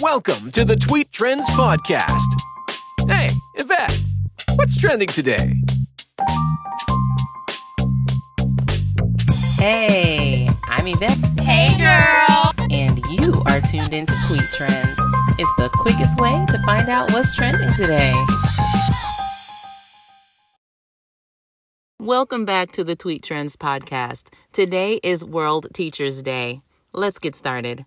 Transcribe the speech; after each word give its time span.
Welcome 0.00 0.50
to 0.52 0.64
the 0.64 0.76
Tweet 0.76 1.12
Trends 1.12 1.46
Podcast. 1.50 2.26
Hey, 3.06 3.28
Yvette, 3.56 4.00
what's 4.54 4.80
trending 4.80 5.08
today? 5.08 5.52
Hey, 9.58 10.48
I'm 10.64 10.86
Yvette. 10.86 11.18
Hey, 11.40 11.76
girl. 11.76 12.52
And 12.70 12.98
you 13.10 13.42
are 13.46 13.60
tuned 13.60 13.92
into 13.92 14.14
Tweet 14.26 14.48
Trends. 14.54 14.98
It's 15.38 15.54
the 15.56 15.68
quickest 15.74 16.18
way 16.18 16.46
to 16.48 16.62
find 16.62 16.88
out 16.88 17.12
what's 17.12 17.36
trending 17.36 17.70
today. 17.74 18.14
Welcome 21.98 22.46
back 22.46 22.72
to 22.72 22.84
the 22.84 22.96
Tweet 22.96 23.22
Trends 23.22 23.56
podcast. 23.56 24.28
Today 24.54 24.98
is 25.02 25.22
World 25.22 25.66
Teachers 25.74 26.22
Day. 26.22 26.62
Let's 26.94 27.18
get 27.18 27.34
started. 27.36 27.84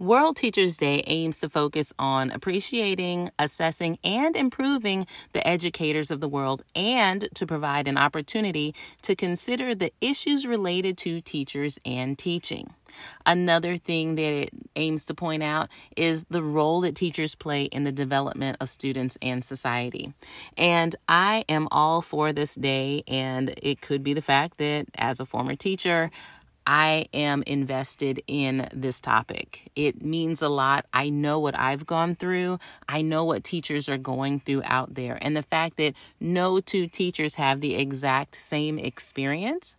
World 0.00 0.36
Teachers 0.36 0.78
Day 0.78 1.04
aims 1.06 1.40
to 1.40 1.50
focus 1.50 1.92
on 1.98 2.30
appreciating, 2.30 3.30
assessing, 3.38 3.98
and 4.02 4.34
improving 4.34 5.06
the 5.34 5.46
educators 5.46 6.10
of 6.10 6.20
the 6.20 6.28
world 6.28 6.64
and 6.74 7.28
to 7.34 7.46
provide 7.46 7.86
an 7.86 7.98
opportunity 7.98 8.74
to 9.02 9.14
consider 9.14 9.74
the 9.74 9.92
issues 10.00 10.46
related 10.46 10.96
to 10.96 11.20
teachers 11.20 11.78
and 11.84 12.16
teaching. 12.16 12.72
Another 13.26 13.76
thing 13.76 14.14
that 14.14 14.22
it 14.22 14.50
aims 14.74 15.04
to 15.04 15.14
point 15.14 15.42
out 15.42 15.68
is 15.98 16.24
the 16.30 16.42
role 16.42 16.80
that 16.80 16.96
teachers 16.96 17.34
play 17.34 17.64
in 17.64 17.84
the 17.84 17.92
development 17.92 18.56
of 18.58 18.70
students 18.70 19.18
and 19.20 19.44
society. 19.44 20.14
And 20.56 20.96
I 21.08 21.44
am 21.46 21.68
all 21.70 22.00
for 22.00 22.32
this 22.32 22.54
day, 22.54 23.02
and 23.06 23.54
it 23.62 23.82
could 23.82 24.02
be 24.02 24.14
the 24.14 24.22
fact 24.22 24.56
that 24.56 24.86
as 24.96 25.20
a 25.20 25.26
former 25.26 25.56
teacher, 25.56 26.10
I 26.72 27.06
am 27.12 27.42
invested 27.48 28.22
in 28.28 28.68
this 28.72 29.00
topic. 29.00 29.72
It 29.74 30.04
means 30.04 30.40
a 30.40 30.48
lot. 30.48 30.86
I 30.92 31.10
know 31.10 31.40
what 31.40 31.58
I've 31.58 31.84
gone 31.84 32.14
through. 32.14 32.60
I 32.88 33.02
know 33.02 33.24
what 33.24 33.42
teachers 33.42 33.88
are 33.88 33.98
going 33.98 34.38
through 34.38 34.62
out 34.64 34.94
there. 34.94 35.18
And 35.20 35.36
the 35.36 35.42
fact 35.42 35.78
that 35.78 35.94
no 36.20 36.60
two 36.60 36.86
teachers 36.86 37.34
have 37.34 37.60
the 37.60 37.74
exact 37.74 38.36
same 38.36 38.78
experience 38.78 39.74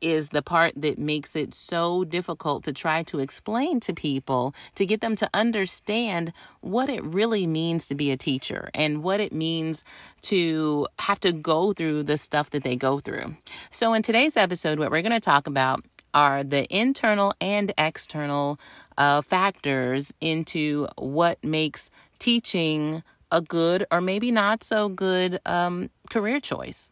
is 0.00 0.28
the 0.28 0.42
part 0.42 0.74
that 0.76 0.96
makes 0.96 1.34
it 1.34 1.54
so 1.54 2.04
difficult 2.04 2.62
to 2.64 2.72
try 2.72 3.02
to 3.04 3.18
explain 3.18 3.80
to 3.80 3.92
people 3.92 4.54
to 4.76 4.86
get 4.86 5.00
them 5.00 5.16
to 5.16 5.28
understand 5.34 6.32
what 6.60 6.88
it 6.88 7.02
really 7.02 7.48
means 7.48 7.88
to 7.88 7.94
be 7.96 8.12
a 8.12 8.16
teacher 8.16 8.70
and 8.74 9.02
what 9.02 9.18
it 9.20 9.32
means 9.32 9.82
to 10.20 10.86
have 11.00 11.18
to 11.20 11.32
go 11.32 11.72
through 11.72 12.02
the 12.02 12.16
stuff 12.16 12.50
that 12.50 12.62
they 12.62 12.76
go 12.76 13.00
through. 13.00 13.36
So, 13.70 13.92
in 13.92 14.02
today's 14.02 14.36
episode, 14.36 14.78
what 14.78 14.90
we're 14.90 15.02
going 15.02 15.12
to 15.12 15.20
talk 15.20 15.46
about 15.46 15.84
are 16.14 16.44
the 16.44 16.66
internal 16.74 17.34
and 17.40 17.72
external 17.76 18.58
uh, 18.96 19.22
factors 19.22 20.14
into 20.20 20.86
what 20.96 21.42
makes 21.42 21.90
teaching 22.18 23.02
a 23.32 23.40
good 23.40 23.86
or 23.90 24.00
maybe 24.00 24.30
not 24.30 24.62
so 24.62 24.88
good 24.88 25.40
um, 25.46 25.90
career 26.10 26.38
choice. 26.38 26.91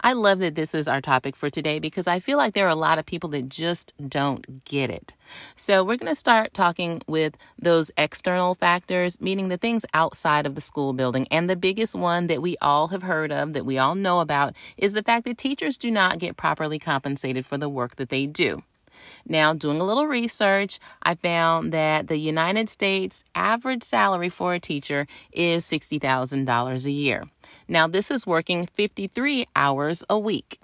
I 0.00 0.12
love 0.12 0.40
that 0.40 0.54
this 0.54 0.74
is 0.74 0.88
our 0.88 1.00
topic 1.00 1.34
for 1.34 1.48
today 1.48 1.78
because 1.78 2.06
I 2.06 2.20
feel 2.20 2.36
like 2.36 2.54
there 2.54 2.66
are 2.66 2.70
a 2.70 2.74
lot 2.74 2.98
of 2.98 3.06
people 3.06 3.30
that 3.30 3.48
just 3.48 3.94
don't 4.08 4.64
get 4.64 4.90
it. 4.90 5.14
So, 5.56 5.82
we're 5.82 5.96
going 5.96 6.12
to 6.12 6.14
start 6.14 6.54
talking 6.54 7.02
with 7.06 7.36
those 7.58 7.90
external 7.96 8.54
factors, 8.54 9.20
meaning 9.20 9.48
the 9.48 9.56
things 9.56 9.86
outside 9.94 10.46
of 10.46 10.54
the 10.54 10.60
school 10.60 10.92
building. 10.92 11.26
And 11.30 11.48
the 11.48 11.56
biggest 11.56 11.94
one 11.94 12.26
that 12.26 12.42
we 12.42 12.56
all 12.60 12.88
have 12.88 13.02
heard 13.02 13.32
of, 13.32 13.54
that 13.54 13.64
we 13.64 13.78
all 13.78 13.94
know 13.94 14.20
about, 14.20 14.54
is 14.76 14.92
the 14.92 15.02
fact 15.02 15.24
that 15.24 15.38
teachers 15.38 15.78
do 15.78 15.90
not 15.90 16.18
get 16.18 16.36
properly 16.36 16.78
compensated 16.78 17.46
for 17.46 17.58
the 17.58 17.68
work 17.68 17.96
that 17.96 18.10
they 18.10 18.26
do. 18.26 18.62
Now, 19.26 19.54
doing 19.54 19.80
a 19.80 19.84
little 19.84 20.06
research, 20.06 20.78
I 21.02 21.14
found 21.14 21.72
that 21.72 22.08
the 22.08 22.16
United 22.16 22.68
States 22.68 23.24
average 23.34 23.82
salary 23.82 24.28
for 24.28 24.54
a 24.54 24.60
teacher 24.60 25.06
is 25.32 25.64
$60,000 25.64 26.84
a 26.84 26.90
year. 26.90 27.24
Now, 27.68 27.86
this 27.86 28.10
is 28.10 28.26
working 28.26 28.66
53 28.66 29.46
hours 29.56 30.04
a 30.08 30.18
week. 30.18 30.60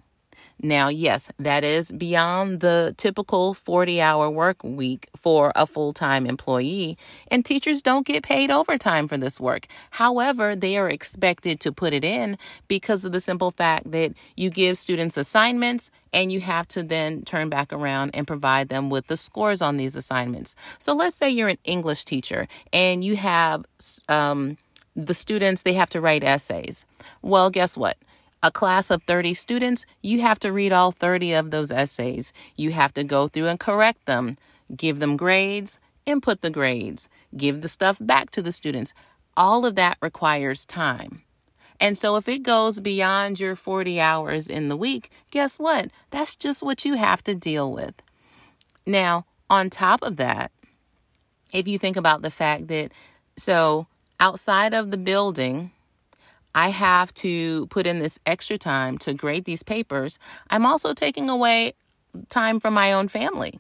Now, 0.65 0.89
yes, 0.89 1.29
that 1.41 1.65
is 1.65 1.91
beyond 1.91 2.61
the 2.61 2.95
typical 2.97 3.53
40 3.53 4.01
hour 4.01 4.31
work 4.31 4.63
week 4.63 5.09
for 5.17 5.51
a 5.57 5.67
full 5.67 5.93
time 5.93 6.25
employee, 6.25 6.97
and 7.27 7.45
teachers 7.45 7.83
don't 7.83 8.07
get 8.07 8.23
paid 8.23 8.49
overtime 8.49 9.09
for 9.09 9.17
this 9.17 9.41
work. 9.41 9.67
However, 9.91 10.55
they 10.55 10.77
are 10.77 10.89
expected 10.89 11.59
to 11.61 11.73
put 11.73 11.93
it 11.93 12.05
in 12.05 12.39
because 12.69 13.05
of 13.05 13.11
the 13.11 13.21
simple 13.21 13.51
fact 13.51 13.91
that 13.91 14.13
you 14.37 14.51
give 14.51 14.79
students 14.79 15.17
assignments 15.17 15.91
and 16.13 16.31
you 16.31 16.41
have 16.41 16.69
to 16.69 16.85
then 16.85 17.23
turn 17.23 17.49
back 17.49 17.73
around 17.73 18.13
and 18.15 18.25
provide 18.25 18.69
them 18.69 18.89
with 18.89 19.09
the 19.09 19.17
scores 19.17 19.63
on 19.63 19.79
these 19.79 19.97
assignments. 19.97 20.55
So, 20.79 20.93
let's 20.93 21.17
say 21.17 21.29
you're 21.29 21.49
an 21.49 21.59
English 21.65 22.05
teacher 22.05 22.47
and 22.73 23.03
you 23.03 23.17
have 23.17 23.65
um, 24.09 24.59
the 24.95 25.15
students, 25.15 25.63
they 25.63 25.73
have 25.75 25.91
to 25.91 26.01
write 26.01 26.25
essays. 26.25 26.85
Well, 27.23 27.51
guess 27.51 27.77
what? 27.77 27.97
a 28.43 28.51
class 28.51 28.91
of 28.91 29.03
30 29.05 29.35
students, 29.35 29.87
you 30.03 30.21
have 30.21 30.39
to 30.41 30.51
read 30.51 30.73
all 30.73 30.91
30 30.91 31.33
of 31.33 31.51
those 31.51 31.71
essays. 31.71 32.33
You 32.57 32.73
have 32.73 32.93
to 32.95 33.05
go 33.05 33.29
through 33.29 33.47
and 33.47 33.61
correct 33.61 34.05
them, 34.07 34.37
give 34.75 34.99
them 34.99 35.17
grades, 35.17 35.79
input 36.07 36.41
the 36.41 36.51
grades, 36.51 37.09
give 37.37 37.61
the 37.61 37.69
stuff 37.69 37.99
back 38.01 38.31
to 38.31 38.43
the 38.43 38.53
students. 38.53 38.93
All 39.37 39.65
of 39.65 39.77
that 39.77 39.97
requires 40.03 40.67
time. 40.67 41.23
And 41.81 41.97
so 41.97 42.17
if 42.17 42.29
it 42.29 42.43
goes 42.43 42.81
beyond 42.81 43.41
your 43.41 43.57
40 43.57 44.01
hours 44.01 44.49
in 44.49 44.69
the 44.69 44.77
week, 44.77 45.11
guess 45.31 45.59
what? 45.59 45.91
That's 46.11 46.37
just 46.37 46.63
what 46.63 46.85
you 46.85 46.95
have 46.95 47.23
to 47.25 47.35
deal 47.35 47.73
with. 47.73 47.95
Now, 48.87 49.27
on 49.49 49.71
top 49.71 50.03
of 50.03 50.17
that, 50.17 50.51
if 51.53 51.69
you 51.69 51.79
think 51.79 51.97
about 51.97 52.23
the 52.23 52.31
fact 52.31 52.69
that, 52.69 52.93
so 53.37 53.87
outside 54.23 54.73
of 54.73 54.93
the 54.93 54.97
building, 54.97 55.73
I 56.55 56.69
have 56.69 57.13
to 57.15 57.67
put 57.67 57.89
in 57.89 57.99
this 57.99 58.21
extra 58.25 58.57
time 58.57 58.97
to 58.99 59.15
grade 59.15 59.47
these 59.47 59.65
papers, 59.65 60.21
I'm 60.49 60.65
also 60.65 60.95
taking 60.95 61.29
away 61.29 61.75
time 62.29 62.61
from 62.61 62.73
my 62.73 62.93
own 62.93 63.09
family. 63.09 63.59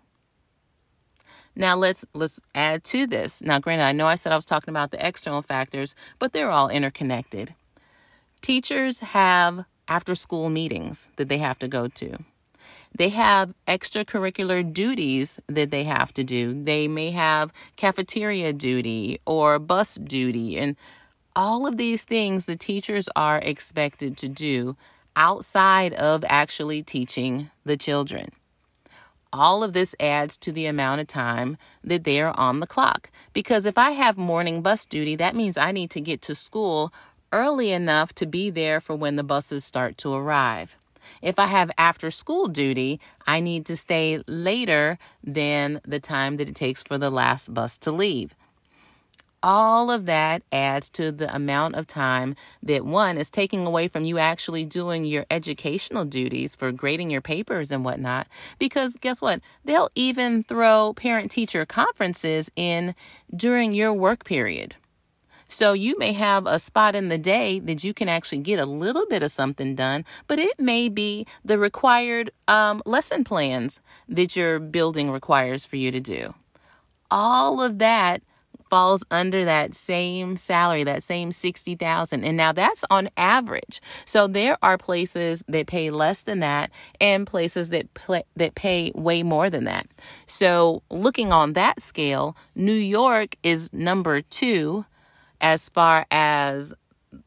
Now 1.57 1.75
let's 1.75 2.05
let's 2.15 2.41
add 2.55 2.85
to 2.85 3.07
this. 3.07 3.43
Now 3.43 3.59
granted, 3.59 3.85
I 3.85 3.93
know 3.93 4.07
I 4.07 4.15
said 4.15 4.33
I 4.33 4.37
was 4.37 4.45
talking 4.47 4.73
about 4.73 4.93
the 4.93 5.05
external 5.05 5.43
factors, 5.43 5.95
but 6.19 6.33
they're 6.33 6.51
all 6.51 6.69
interconnected. 6.69 7.55
Teachers 8.41 9.01
have 9.01 9.65
after 9.89 10.15
school 10.15 10.49
meetings 10.49 11.11
that 11.17 11.29
they 11.29 11.39
have 11.39 11.59
to 11.59 11.69
go 11.69 11.89
to. 11.89 12.19
They 12.97 13.09
have 13.11 13.55
extracurricular 13.67 14.71
duties 14.73 15.41
that 15.47 15.71
they 15.71 15.85
have 15.85 16.13
to 16.15 16.25
do. 16.25 16.63
They 16.63 16.89
may 16.89 17.11
have 17.11 17.53
cafeteria 17.77 18.53
duty 18.53 19.21
or 19.27 19.59
bus 19.59 19.97
duty 19.97 20.59
and 20.59 20.77
all 21.35 21.67
of 21.67 21.79
these 21.79 22.05
things 22.05 22.45
the 22.45 22.57
teachers 22.57 23.09
are 23.17 23.39
expected 23.39 24.17
to 24.19 24.29
do 24.29 24.77
outside 25.17 25.95
of 25.95 26.25
actually 26.29 26.83
teaching 26.83 27.51
the 27.65 27.77
children. 27.77 28.31
All 29.33 29.65
of 29.65 29.73
this 29.73 29.95
adds 29.99 30.37
to 30.39 30.53
the 30.53 30.67
amount 30.67 31.01
of 31.01 31.07
time 31.07 31.57
that 31.83 32.05
they 32.05 32.21
are 32.21 32.39
on 32.39 32.61
the 32.61 32.67
clock. 32.67 33.11
Because 33.33 33.65
if 33.65 33.79
I 33.79 33.93
have 33.93 34.19
morning 34.19 34.61
bus 34.61 34.85
duty, 34.85 35.17
that 35.17 35.35
means 35.35 35.57
I 35.57 35.73
need 35.73 35.91
to 35.93 36.03
get 36.03 36.21
to 36.23 36.35
school 36.35 36.93
early 37.33 37.73
enough 37.73 38.15
to 38.17 38.27
be 38.27 38.51
there 38.51 38.79
for 38.79 38.95
when 38.95 39.17
the 39.17 39.25
buses 39.25 39.65
start 39.65 39.97
to 39.99 40.13
arrive. 40.13 40.77
If 41.21 41.39
I 41.39 41.47
have 41.47 41.71
after 41.79 42.11
school 42.11 42.49
duty, 42.49 43.01
I 43.27 43.41
need 43.41 43.67
to 43.67 43.77
stay 43.77 44.23
later 44.27 44.99
than 45.23 45.81
the 45.85 46.01
time 46.01 46.37
that 46.37 46.49
it 46.49 46.55
takes 46.55 46.83
for 46.83 46.99
the 46.99 47.11
last 47.11 47.53
bus 47.53 47.79
to 47.79 47.93
leave 47.93 48.35
all 49.43 49.91
of 49.91 50.07
that 50.07 50.43
adds 50.53 50.89
to 50.91 51.11
the 51.11 51.35
amount 51.35 51.75
of 51.75 51.87
time 51.87 52.37
that 52.63 52.85
one 52.85 53.19
is 53.19 53.31
taking 53.31 53.67
away 53.67 53.89
from 53.89 54.05
you 54.05 54.19
actually 54.19 54.65
doing 54.65 55.05
your 55.05 55.27
educational 55.31 56.05
duties 56.05 56.55
for 56.55 56.71
grading 56.71 57.11
your 57.11 57.21
papers 57.21 57.73
and 57.73 57.85
whatnot. 57.85 58.27
Because 58.59 58.97
guess 59.01 59.21
what? 59.21 59.41
They'll 59.65 59.91
even 59.95 60.43
throw 60.43 60.93
parent 60.93 61.31
teacher 61.31 61.67
conferences 61.67 62.51
in 62.55 62.95
during 63.35 63.75
your 63.75 63.93
work 63.93 64.25
period. 64.25 64.77
So 65.53 65.75
you 65.75 65.99
may 65.99 66.15
have 66.15 66.47
a 66.47 66.59
spot 66.59 66.97
in 66.97 67.09
the 67.09 67.19
day 67.19 67.59
that 67.61 67.85
you 67.85 67.93
can 67.93 68.09
actually 68.09 68.39
get 68.39 68.59
a 68.59 68.65
little 68.65 69.05
bit 69.07 69.23
of 69.23 69.31
something 69.31 69.75
done, 69.75 70.07
but 70.27 70.39
it 70.39 70.59
may 70.59 70.89
be 70.89 71.27
the 71.45 71.59
required 71.59 72.31
um, 72.49 72.81
lesson 72.87 73.23
plans 73.23 73.83
that 74.09 74.35
your 74.35 74.59
building 74.59 75.11
requires 75.11 75.67
for 75.67 75.77
you 75.77 75.91
to 75.91 76.01
do. 76.01 76.35
All 77.11 77.63
of 77.63 77.79
that 77.81 78.23
falls 78.71 79.05
under 79.11 79.45
that 79.45 79.75
same 79.75 80.39
salary, 80.39 80.85
that 80.85 81.03
same 81.03 81.31
60,000. 81.31 82.25
And 82.25 82.39
now 82.39 82.53
that's 82.53 82.83
on 82.89 83.11
average. 83.19 83.83
So 84.07 84.27
there 84.27 84.57
are 84.63 84.79
places 84.79 85.45
that 85.49 85.67
pay 85.67 85.91
less 85.91 86.23
than 86.23 86.41
that 86.41 86.71
and 86.99 87.27
places 87.27 87.69
that 87.69 87.93
play, 87.93 88.23
that 88.37 88.55
pay 88.55 88.91
way 88.95 89.23
more 89.23 89.51
than 89.51 89.65
that. 89.65 89.87
So 90.27 90.83
looking 90.89 91.31
on 91.31 91.53
that 91.53 91.83
scale, 91.83 92.35
New 92.55 92.73
York 92.73 93.37
is 93.43 93.71
number 93.75 94.23
2 94.23 94.87
as 95.43 95.69
far 95.69 96.07
as 96.11 96.73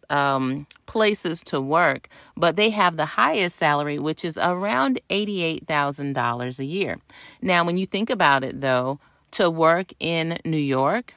um, 0.10 0.66
places 0.86 1.42
to 1.44 1.62
work, 1.62 2.10
but 2.36 2.56
they 2.56 2.70
have 2.72 2.98
the 2.98 3.06
highest 3.06 3.58
salary, 3.58 4.00
which 4.00 4.26
is 4.26 4.38
around 4.38 5.00
$88,000 5.10 6.60
a 6.60 6.66
year. 6.66 7.00
Now, 7.42 7.64
when 7.64 7.78
you 7.78 7.86
think 7.86 8.10
about 8.10 8.44
it, 8.44 8.62
though, 8.62 9.00
to 9.32 9.50
work 9.50 9.94
in 10.00 10.40
New 10.46 10.58
York, 10.58 11.14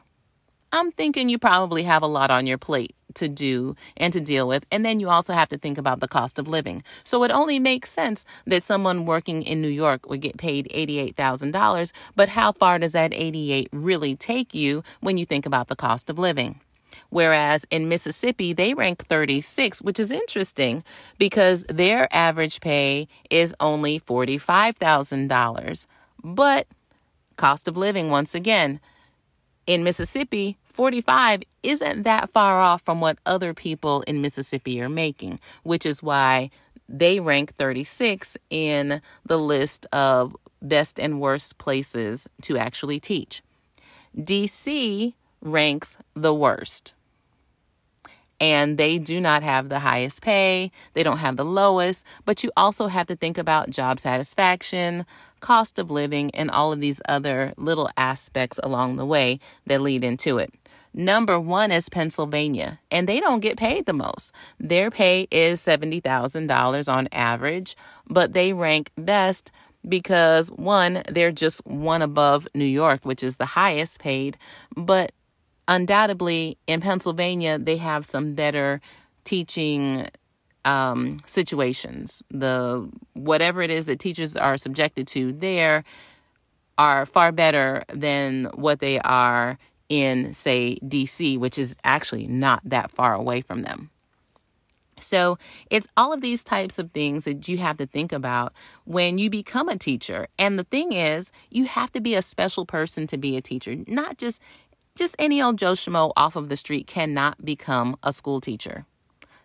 I'm 0.72 0.92
thinking 0.92 1.28
you 1.28 1.38
probably 1.38 1.84
have 1.84 2.02
a 2.02 2.06
lot 2.06 2.30
on 2.30 2.46
your 2.46 2.58
plate 2.58 2.94
to 3.14 3.28
do 3.28 3.74
and 3.96 4.12
to 4.12 4.20
deal 4.20 4.46
with. 4.46 4.66
And 4.70 4.84
then 4.84 5.00
you 5.00 5.08
also 5.08 5.32
have 5.32 5.48
to 5.48 5.58
think 5.58 5.78
about 5.78 6.00
the 6.00 6.08
cost 6.08 6.38
of 6.38 6.46
living. 6.46 6.82
So 7.04 7.24
it 7.24 7.30
only 7.30 7.58
makes 7.58 7.90
sense 7.90 8.26
that 8.46 8.62
someone 8.62 9.06
working 9.06 9.42
in 9.42 9.62
New 9.62 9.68
York 9.68 10.08
would 10.10 10.20
get 10.20 10.36
paid 10.36 10.68
$88,000. 10.74 11.92
But 12.14 12.28
how 12.30 12.52
far 12.52 12.78
does 12.78 12.92
that 12.92 13.14
88 13.14 13.70
really 13.72 14.14
take 14.14 14.54
you 14.54 14.82
when 15.00 15.16
you 15.16 15.24
think 15.24 15.46
about 15.46 15.68
the 15.68 15.76
cost 15.76 16.10
of 16.10 16.18
living? 16.18 16.60
Whereas 17.10 17.66
in 17.70 17.88
Mississippi, 17.88 18.52
they 18.52 18.74
rank 18.74 19.04
36, 19.06 19.82
which 19.82 19.98
is 19.98 20.10
interesting 20.10 20.84
because 21.18 21.64
their 21.68 22.08
average 22.14 22.60
pay 22.60 23.08
is 23.30 23.54
only 23.60 24.00
$45,000. 24.00 25.86
But 26.22 26.66
cost 27.36 27.68
of 27.68 27.76
living, 27.76 28.10
once 28.10 28.34
again, 28.34 28.80
in 29.66 29.84
Mississippi, 29.84 30.56
45 30.64 31.42
isn't 31.62 32.02
that 32.04 32.30
far 32.30 32.60
off 32.60 32.82
from 32.82 33.00
what 33.00 33.18
other 33.26 33.52
people 33.52 34.02
in 34.02 34.22
Mississippi 34.22 34.80
are 34.80 34.88
making, 34.88 35.40
which 35.62 35.84
is 35.84 36.02
why 36.02 36.50
they 36.88 37.20
rank 37.20 37.54
36 37.54 38.36
in 38.48 39.02
the 39.26 39.38
list 39.38 39.86
of 39.92 40.36
best 40.62 40.98
and 40.98 41.20
worst 41.20 41.58
places 41.58 42.28
to 42.42 42.56
actually 42.56 42.98
teach. 42.98 43.42
DC 44.16 45.14
ranks 45.40 45.98
the 46.14 46.34
worst. 46.34 46.94
And 48.40 48.78
they 48.78 48.98
do 48.98 49.20
not 49.20 49.42
have 49.42 49.68
the 49.68 49.80
highest 49.80 50.22
pay, 50.22 50.70
they 50.94 51.02
don't 51.02 51.18
have 51.18 51.36
the 51.36 51.44
lowest, 51.44 52.06
but 52.24 52.44
you 52.44 52.52
also 52.56 52.86
have 52.86 53.08
to 53.08 53.16
think 53.16 53.36
about 53.36 53.70
job 53.70 53.98
satisfaction, 53.98 55.06
cost 55.40 55.78
of 55.78 55.90
living, 55.90 56.30
and 56.34 56.50
all 56.50 56.72
of 56.72 56.80
these 56.80 57.00
other 57.08 57.52
little 57.56 57.90
aspects 57.96 58.60
along 58.62 58.96
the 58.96 59.06
way 59.06 59.40
that 59.66 59.80
lead 59.80 60.04
into 60.04 60.38
it. 60.38 60.54
Number 60.94 61.38
one 61.38 61.70
is 61.70 61.88
Pennsylvania, 61.88 62.80
and 62.90 63.08
they 63.08 63.20
don't 63.20 63.40
get 63.40 63.56
paid 63.56 63.86
the 63.86 63.92
most. 63.92 64.32
Their 64.58 64.90
pay 64.90 65.28
is 65.30 65.60
$70,000 65.60 66.92
on 66.92 67.08
average, 67.12 67.76
but 68.08 68.32
they 68.32 68.52
rank 68.52 68.90
best 68.96 69.50
because 69.88 70.50
one, 70.50 71.02
they're 71.08 71.30
just 71.32 71.64
one 71.66 72.02
above 72.02 72.48
New 72.54 72.64
York, 72.64 73.04
which 73.04 73.22
is 73.22 73.36
the 73.36 73.46
highest 73.46 74.00
paid, 74.00 74.36
but 74.76 75.12
undoubtedly 75.68 76.58
in 76.66 76.80
Pennsylvania, 76.80 77.58
they 77.58 77.76
have 77.76 78.04
some 78.04 78.34
better 78.34 78.80
teaching 79.24 80.08
um, 80.64 81.18
situations. 81.26 82.22
The 82.30 82.88
whatever 83.12 83.62
it 83.62 83.70
is 83.70 83.86
that 83.86 84.00
teachers 84.00 84.36
are 84.36 84.56
subjected 84.56 85.06
to 85.08 85.32
there 85.32 85.84
are 86.78 87.06
far 87.06 87.32
better 87.32 87.84
than 87.92 88.44
what 88.54 88.80
they 88.80 88.98
are 89.00 89.58
in, 89.88 90.32
say, 90.32 90.78
DC, 90.82 91.38
which 91.38 91.58
is 91.58 91.76
actually 91.84 92.26
not 92.26 92.60
that 92.64 92.90
far 92.90 93.14
away 93.14 93.40
from 93.40 93.62
them. 93.62 93.90
So 95.00 95.38
it's 95.70 95.86
all 95.96 96.12
of 96.12 96.20
these 96.20 96.42
types 96.42 96.78
of 96.78 96.90
things 96.92 97.24
that 97.24 97.48
you 97.48 97.58
have 97.58 97.76
to 97.78 97.86
think 97.86 98.12
about 98.12 98.52
when 98.84 99.18
you 99.18 99.30
become 99.30 99.68
a 99.68 99.78
teacher. 99.78 100.28
And 100.38 100.58
the 100.58 100.64
thing 100.64 100.92
is, 100.92 101.32
you 101.50 101.64
have 101.66 101.92
to 101.92 102.00
be 102.00 102.14
a 102.14 102.22
special 102.22 102.66
person 102.66 103.06
to 103.08 103.16
be 103.16 103.36
a 103.36 103.40
teacher, 103.40 103.76
not 103.86 104.18
just 104.18 104.42
just 104.98 105.14
any 105.18 105.40
old 105.40 105.58
Joe 105.58 105.72
Schmo 105.74 106.12
off 106.16 106.34
of 106.34 106.48
the 106.48 106.56
street 106.56 106.88
cannot 106.88 107.44
become 107.44 107.96
a 108.02 108.12
school 108.12 108.40
teacher. 108.40 108.84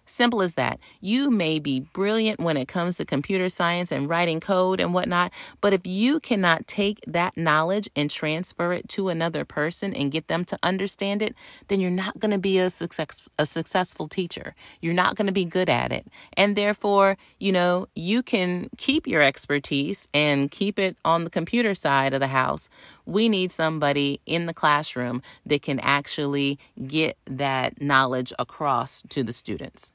Simple 0.06 0.42
as 0.42 0.56
that. 0.56 0.80
You 1.00 1.32
may 1.32 1.60
be 1.60 1.80
brilliant 1.80 2.42
when 2.42 2.58
it 2.58 2.68
comes 2.68 2.98
to 2.98 3.06
computer 3.06 3.48
science 3.48 3.92
and 3.92 4.10
writing 4.10 4.42
code 4.42 4.82
and 4.82 4.94
whatnot, 4.94 5.32
but 5.62 5.74
if 5.74 5.88
you 5.88 6.20
cannot 6.20 6.68
take 6.68 7.00
that 7.08 7.38
knowledge 7.38 7.90
and 7.96 8.12
transfer 8.12 8.74
it 8.74 8.90
to 8.90 9.08
another 9.08 9.46
person 9.46 9.94
and 9.94 10.12
get 10.12 10.28
them 10.28 10.44
to 10.46 10.60
understand 10.62 11.22
it, 11.22 11.36
then 11.70 11.80
you're 11.80 11.90
not 11.90 12.20
going 12.20 12.32
to 12.32 12.38
be 12.38 12.58
a 12.58 12.70
success 12.70 13.28
a 13.40 13.46
successful 13.46 14.08
teacher. 14.08 14.54
You're 14.82 14.94
not 14.94 15.16
going 15.16 15.28
to 15.28 15.34
be 15.34 15.46
good 15.46 15.70
at 15.70 15.92
it. 15.92 16.08
And 16.36 16.56
therefore, 16.56 17.18
you 17.40 17.52
know, 17.52 17.88
you 17.96 18.22
can 18.24 18.70
keep 18.78 19.08
your 19.08 19.22
expertise 19.22 20.08
and 20.14 20.52
keep 20.52 20.78
it 20.78 20.98
on 21.06 21.24
the 21.24 21.30
computer 21.30 21.76
side 21.76 22.14
of 22.14 22.20
the 22.20 22.28
house. 22.28 22.70
We 23.06 23.30
need 23.30 23.52
somebody 23.52 24.20
in 24.26 24.46
the 24.46 24.54
classroom 24.54 25.22
that 25.46 25.62
can 25.62 25.80
actually 25.80 26.60
get 26.88 27.18
that 27.26 27.82
knowledge 27.82 28.34
across 28.38 29.04
to 29.10 29.24
the 29.24 29.34
students. 29.34 29.94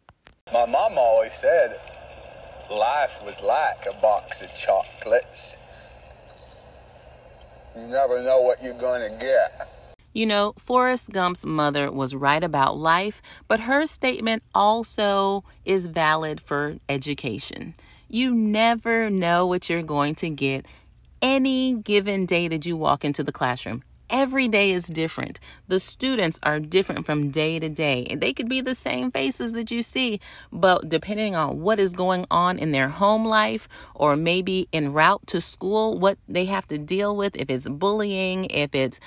My 0.53 0.65
mom 0.65 0.93
always 0.97 1.35
said 1.35 1.77
life 2.71 3.23
was 3.23 3.43
like 3.43 3.85
a 3.87 4.01
box 4.01 4.41
of 4.41 4.53
chocolates. 4.55 5.59
You 7.77 7.83
never 7.83 8.23
know 8.23 8.41
what 8.41 8.63
you're 8.63 8.73
going 8.73 9.11
to 9.11 9.19
get. 9.19 9.69
You 10.15 10.25
know, 10.25 10.55
Forrest 10.59 11.11
Gump's 11.11 11.45
mother 11.45 11.93
was 11.93 12.15
right 12.15 12.43
about 12.43 12.79
life, 12.79 13.21
but 13.47 13.61
her 13.61 13.87
statement 13.87 14.43
also 14.55 15.45
is 15.67 15.87
valid 15.87 16.41
for 16.41 16.79
education. 16.89 17.75
You 18.09 18.35
never 18.35 19.11
know 19.11 19.47
what 19.47 19.69
you're 19.69 19.83
going 19.83 20.15
to 20.17 20.31
get 20.31 20.65
any 21.21 21.75
given 21.75 22.25
day 22.25 22.49
that 22.49 22.65
you 22.65 22.77
walk 22.77 23.05
into 23.05 23.23
the 23.23 23.33
classroom. 23.33 23.85
Every 24.11 24.49
day 24.49 24.73
is 24.73 24.87
different. 24.87 25.39
The 25.69 25.79
students 25.79 26.41
are 26.43 26.61
different 26.61 27.05
from 27.05 27.31
day 27.31 27.59
to 27.59 27.69
day, 27.69 28.07
and 28.09 28.21
they 28.21 28.33
could 28.33 28.49
be 28.49 28.63
the 28.63 28.75
same 28.75 29.11
faces 29.11 29.53
that 29.53 29.71
you 29.71 29.83
see, 29.83 30.19
but 30.51 30.89
depending 30.89 31.35
on 31.35 31.61
what 31.61 31.79
is 31.79 31.93
going 31.93 32.25
on 32.31 32.59
in 32.59 32.73
their 32.73 32.89
home 32.89 33.27
life 33.27 33.69
or 33.95 34.17
maybe 34.17 34.67
en 34.73 34.95
route 34.95 35.27
to 35.27 35.43
school, 35.43 35.99
what 35.99 36.17
they 36.27 36.47
have 36.47 36.67
to 36.69 36.79
deal 36.79 37.17
with, 37.17 37.37
if 37.37 37.51
it's 37.51 37.69
bullying, 37.69 38.47
if 38.47 38.75
it's 38.75 38.99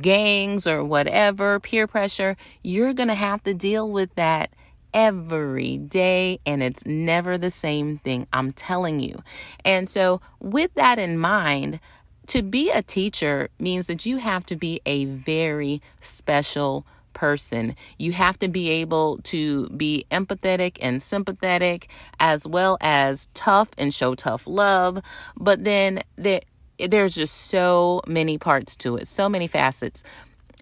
gangs 0.00 0.66
or 0.66 0.82
whatever, 0.82 1.60
peer 1.60 1.86
pressure, 1.86 2.36
you're 2.62 2.94
going 2.94 3.08
to 3.08 3.14
have 3.14 3.42
to 3.42 3.52
deal 3.52 3.90
with 3.90 4.14
that 4.14 4.50
every 4.94 5.76
day 5.76 6.38
and 6.46 6.62
it's 6.62 6.86
never 6.86 7.36
the 7.36 7.50
same 7.50 7.98
thing. 7.98 8.26
I'm 8.32 8.52
telling 8.52 9.00
you. 9.00 9.22
And 9.64 9.88
so, 9.88 10.20
with 10.40 10.72
that 10.74 10.98
in 10.98 11.18
mind, 11.18 11.80
to 12.28 12.42
be 12.42 12.70
a 12.70 12.82
teacher 12.82 13.48
means 13.58 13.86
that 13.88 14.06
you 14.06 14.18
have 14.18 14.44
to 14.46 14.56
be 14.56 14.80
a 14.86 15.06
very 15.06 15.82
special 16.00 16.86
person. 17.14 17.74
You 17.98 18.12
have 18.12 18.38
to 18.38 18.48
be 18.48 18.70
able 18.70 19.18
to 19.24 19.68
be 19.70 20.06
empathetic 20.10 20.78
and 20.80 21.02
sympathetic 21.02 21.88
as 22.20 22.46
well 22.46 22.78
as 22.80 23.28
tough 23.34 23.70
and 23.76 23.92
show 23.92 24.14
tough 24.14 24.46
love. 24.46 25.02
But 25.36 25.64
then 25.64 26.02
there, 26.16 26.42
there's 26.78 27.14
just 27.14 27.34
so 27.34 28.02
many 28.06 28.38
parts 28.38 28.76
to 28.76 28.96
it, 28.96 29.08
so 29.08 29.28
many 29.28 29.48
facets 29.48 30.04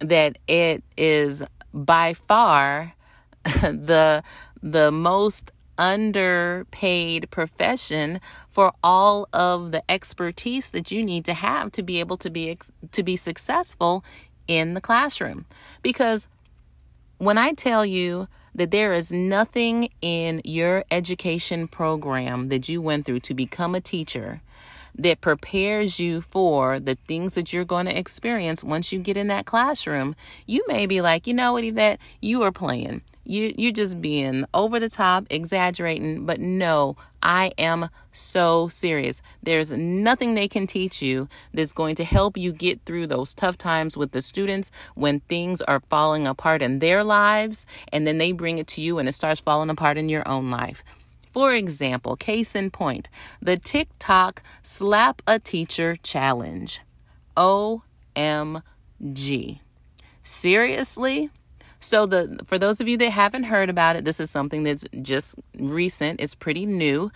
that 0.00 0.38
it 0.49 0.83
is 0.97 1.43
by 1.75 2.14
far 2.14 2.95
the 3.45 4.23
the 4.62 4.91
most 4.91 5.52
underpaid 5.78 7.30
profession 7.30 8.21
for 8.49 8.73
all 8.83 9.28
of 9.33 9.73
the 9.73 9.83
expertise 9.90 10.71
that 10.71 10.90
you 10.90 11.04
need 11.04 11.25
to 11.25 11.35
have 11.35 11.73
to 11.73 11.83
be 11.83 12.00
able 12.00 12.16
to 12.16 12.30
be 12.30 12.56
to 12.92 13.02
be 13.02 13.16
successful 13.16 14.04
in 14.49 14.75
the 14.75 14.80
classroom 14.80 15.45
because 15.83 16.28
when 17.18 17.38
I 17.38 17.52
tell 17.52 17.85
you 17.85 18.28
that 18.54 18.71
there 18.71 18.95
is 18.95 19.12
nothing 19.12 19.90
in 20.00 20.40
your 20.45 20.85
education 20.90 21.68
program 21.68 22.47
that 22.47 22.68
you 22.68 22.80
went 22.80 23.04
through 23.04 23.21
to 23.21 23.35
become 23.35 23.75
a 23.75 23.80
teacher 23.80 24.40
that 24.99 25.21
prepares 25.21 26.00
you 26.00 26.21
for 26.23 26.80
the 26.80 26.97
things 27.06 27.35
that 27.35 27.52
you're 27.52 27.64
going 27.64 27.87
to 27.87 27.99
experience 27.99 28.64
once 28.64 28.92
you 28.92 28.99
get 28.99 29.16
in 29.16 29.28
that 29.28 29.45
classroom, 29.45 30.16
you 30.47 30.64
may 30.68 30.87
be 30.87 31.00
like, 31.02 31.26
you 31.26 31.35
know 31.35 31.52
what, 31.52 31.64
Yvette, 31.64 32.00
you 32.21 32.42
are 32.42 32.52
playing. 32.52 33.02
You 33.26 33.52
you're 33.59 33.73
just 33.73 34.00
being 34.00 34.45
over 34.54 34.78
the 34.78 34.88
top, 34.88 35.26
exaggerating, 35.30 36.25
but 36.26 36.38
no, 36.40 36.97
I 37.23 37.52
am 37.59 37.88
so 38.12 38.68
serious. 38.68 39.21
There's 39.42 39.73
nothing 39.73 40.35
they 40.35 40.47
can 40.47 40.68
teach 40.68 41.02
you 41.02 41.28
that's 41.52 41.73
going 41.73 41.97
to 41.97 42.04
help 42.04 42.37
you 42.37 42.52
get 42.52 42.85
through 42.85 43.09
those 43.09 43.35
tough 43.35 43.59
times 43.59 43.97
with 43.97 44.12
the 44.12 44.23
students 44.23 44.71
when 44.95 45.21
things 45.21 45.61
are 45.62 45.83
falling 45.90 46.26
apart 46.26 46.62
in 46.62 46.78
their 46.78 47.02
lives 47.02 47.66
and 47.92 48.06
then 48.06 48.18
they 48.18 48.30
bring 48.30 48.59
it 48.59 48.68
to 48.68 48.80
you 48.80 48.99
and 48.99 49.09
it 49.09 49.12
starts 49.12 49.40
falling 49.40 49.71
apart 49.71 49.99
in 49.99 50.09
your 50.09 50.26
own 50.28 50.50
life. 50.50 50.85
For 51.33 51.52
example, 51.52 52.14
case 52.16 52.54
in 52.54 52.71
point, 52.71 53.11
the 53.42 53.56
TikTok 53.56 54.42
slap 54.62 55.21
a 55.26 55.38
teacher 55.38 55.97
challenge. 55.97 56.80
OMG. 57.37 58.62
Seriously? 60.23 61.30
So 61.87 62.05
the 62.05 62.40
for 62.47 62.59
those 62.59 62.81
of 62.81 62.88
you 62.88 62.97
that 62.97 63.11
haven't 63.11 63.45
heard 63.45 63.71
about 63.71 63.95
it, 63.95 64.05
this 64.05 64.19
is 64.19 64.28
something 64.28 64.64
that's 64.64 64.85
just 65.02 65.37
recent. 65.57 66.21
It's 66.21 66.35
pretty 66.35 66.66
new. 66.66 67.12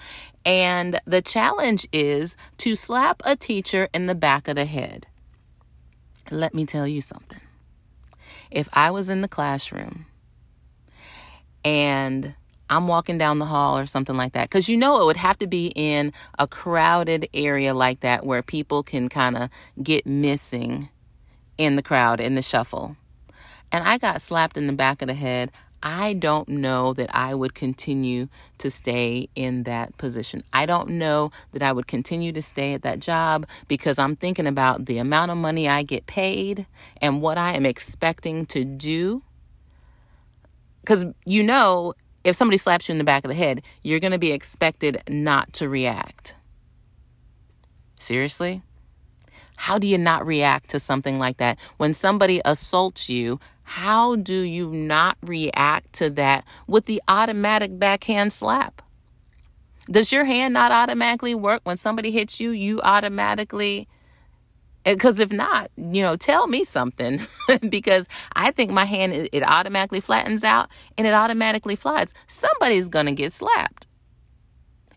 And 0.47 1.01
the 1.05 1.21
challenge 1.21 1.89
is 1.93 2.37
to 2.59 2.77
slap 2.77 3.21
a 3.25 3.35
teacher 3.35 3.89
in 3.93 4.07
the 4.07 4.15
back 4.15 4.47
of 4.47 4.55
the 4.55 4.67
head. 4.67 5.09
Let 6.31 6.55
me 6.55 6.67
tell 6.67 6.87
you 6.87 7.01
something. 7.01 7.41
If 8.53 8.69
I 8.73 8.93
was 8.93 9.11
in 9.11 9.23
the 9.23 9.29
classroom 9.29 10.07
and 11.65 12.37
I'm 12.69 12.87
walking 12.87 13.19
down 13.19 13.41
the 13.41 13.47
hall 13.47 13.77
or 13.77 13.87
something 13.87 14.17
like 14.17 14.35
that. 14.35 14.49
Because 14.49 14.69
you 14.69 14.77
know, 14.77 15.03
it 15.03 15.05
would 15.05 15.17
have 15.17 15.41
to 15.41 15.49
be 15.49 15.73
in 15.75 16.13
a 16.39 16.47
crowded 16.47 17.29
area 17.35 17.75
like 17.75 18.01
that 18.01 18.25
where 18.25 18.41
people 18.41 18.85
can 18.85 19.09
kind 19.09 19.37
of 19.37 19.51
get 19.83 20.07
missing 20.07 20.89
in 21.59 21.75
the 21.75 21.83
crowd, 21.83 22.21
in 22.21 22.37
the 22.37 22.43
shuffle. 22.43 22.97
And 23.73 23.87
I 23.87 23.99
got 23.99 24.21
slapped 24.23 24.57
in 24.57 24.67
the 24.67 24.73
back 24.73 25.03
of 25.03 25.09
the 25.09 25.15
head. 25.15 25.51
I 25.83 26.13
don't 26.13 26.49
know 26.49 26.93
that 26.95 27.15
I 27.15 27.35
would 27.35 27.55
continue 27.55 28.29
to 28.59 28.71
stay 28.71 29.29
in 29.35 29.63
that 29.63 29.97
position. 29.97 30.45
I 30.53 30.67
don't 30.67 30.91
know 30.91 31.31
that 31.53 31.63
I 31.63 31.73
would 31.73 31.87
continue 31.87 32.33
to 32.33 32.43
stay 32.43 32.75
at 32.75 32.83
that 32.83 33.01
job 33.01 33.47
because 33.67 33.99
I'm 33.99 34.15
thinking 34.15 34.47
about 34.47 34.85
the 34.85 34.99
amount 34.99 35.31
of 35.31 35.39
money 35.39 35.69
I 35.69 35.83
get 35.83 36.07
paid 36.07 36.67
and 37.01 37.23
what 37.23 37.39
I 37.39 37.55
am 37.55 37.65
expecting 37.65 38.45
to 38.47 38.65
do. 38.65 39.23
Because 40.83 41.07
you 41.25 41.43
know, 41.43 41.95
if 42.25 42.37
somebody 42.37 42.59
slaps 42.59 42.89
you 42.89 42.93
in 42.93 42.99
the 42.99 43.05
back 43.05 43.25
of 43.25 43.29
the 43.29 43.35
head, 43.35 43.63
you're 43.83 44.01
going 44.01 44.13
to 44.13 44.19
be 44.19 44.33
expected 44.33 45.03
not 45.09 45.53
to 45.55 45.69
react. 45.69 46.37
Seriously? 47.99 48.63
How 49.57 49.79
do 49.79 49.87
you 49.87 49.99
not 49.99 50.27
react 50.27 50.71
to 50.71 50.81
something 50.81 51.19
like 51.19 51.37
that? 51.37 51.59
When 51.77 51.93
somebody 51.93 52.41
assaults 52.45 53.11
you, 53.11 53.39
how 53.71 54.17
do 54.17 54.41
you 54.41 54.67
not 54.73 55.17
react 55.23 55.93
to 55.93 56.11
that 56.11 56.45
with 56.67 56.87
the 56.87 57.01
automatic 57.07 57.79
backhand 57.79 58.33
slap? 58.33 58.83
Does 59.89 60.11
your 60.11 60.25
hand 60.25 60.55
not 60.55 60.73
automatically 60.73 61.37
work 61.37 61.61
when 61.63 61.77
somebody 61.77 62.11
hits 62.11 62.41
you? 62.41 62.51
You 62.51 62.81
automatically 62.81 63.87
eh, 64.85 64.95
because 64.95 65.21
if 65.21 65.31
not 65.31 65.71
you 65.77 66.03
know 66.03 66.17
tell 66.17 66.49
me 66.49 66.65
something 66.65 67.21
because 67.69 68.09
i 68.35 68.51
think 68.51 68.73
my 68.73 68.85
hand 68.85 69.29
it 69.33 69.43
automatically 69.45 70.01
flattens 70.01 70.43
out 70.43 70.69
and 70.99 71.07
it 71.07 71.15
automatically 71.15 71.77
flies 71.77 72.13
somebody's 72.27 72.89
gonna 72.89 73.13
get 73.13 73.33
slapped 73.33 73.87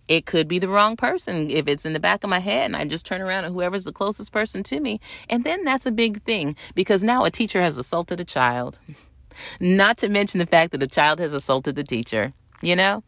it 0.07 0.25
could 0.25 0.47
be 0.47 0.59
the 0.59 0.67
wrong 0.67 0.95
person 0.95 1.49
if 1.49 1.67
it's 1.67 1.85
in 1.85 1.93
the 1.93 1.99
back 1.99 2.23
of 2.23 2.29
my 2.29 2.39
head 2.39 2.65
and 2.65 2.75
i 2.75 2.85
just 2.85 3.05
turn 3.05 3.21
around 3.21 3.45
and 3.45 3.53
whoever's 3.53 3.85
the 3.85 3.93
closest 3.93 4.31
person 4.31 4.63
to 4.63 4.79
me 4.79 4.99
and 5.29 5.43
then 5.43 5.63
that's 5.63 5.85
a 5.85 5.91
big 5.91 6.21
thing 6.23 6.55
because 6.75 7.03
now 7.03 7.23
a 7.23 7.31
teacher 7.31 7.61
has 7.61 7.77
assaulted 7.77 8.19
a 8.19 8.25
child 8.25 8.79
not 9.59 9.97
to 9.97 10.09
mention 10.09 10.39
the 10.39 10.45
fact 10.45 10.71
that 10.71 10.83
a 10.83 10.87
child 10.87 11.19
has 11.19 11.33
assaulted 11.33 11.75
the 11.75 11.83
teacher 11.83 12.33
you 12.61 12.75
know 12.75 13.03